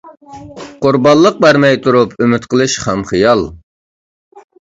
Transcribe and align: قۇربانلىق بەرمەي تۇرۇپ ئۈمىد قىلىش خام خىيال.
قۇربانلىق 0.85 1.35
بەرمەي 1.45 1.77
تۇرۇپ 1.87 2.15
ئۈمىد 2.25 2.47
قىلىش 2.55 2.79
خام 2.87 3.05
خىيال. 3.11 3.45